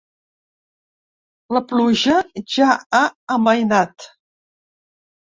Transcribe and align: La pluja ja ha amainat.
La 1.55 1.59
pluja 1.73 2.15
ja 2.53 2.69
ha 2.99 3.01
amainat. 3.35 4.07